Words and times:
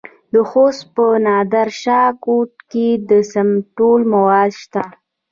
د 0.33 0.35
خوست 0.49 0.83
په 0.95 1.05
نادر 1.25 1.67
شاه 1.81 2.09
کوټ 2.25 2.51
کې 2.71 2.87
د 3.09 3.11
سمنټو 3.31 3.91
مواد 4.13 4.51
شته. 4.61 4.83